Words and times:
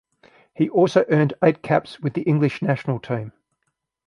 He 0.55 0.67
also 0.67 1.05
earned 1.09 1.35
eight 1.43 1.61
caps 1.61 1.99
with 1.99 2.15
the 2.15 2.23
English 2.23 2.63
national 2.63 2.99
team. 2.99 3.33